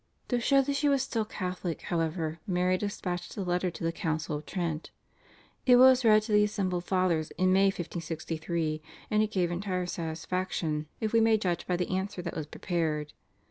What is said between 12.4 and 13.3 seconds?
prepared.